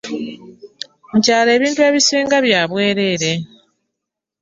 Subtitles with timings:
[1.11, 3.31] Mu kyalo ebintu ebisinga bya bwereere.